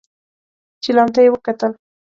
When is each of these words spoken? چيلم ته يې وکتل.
چيلم 0.83 1.07
ته 1.13 1.19
يې 1.23 1.29
وکتل. 1.31 1.71